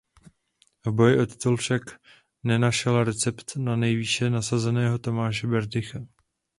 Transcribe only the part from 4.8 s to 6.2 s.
Tomáše Berdycha.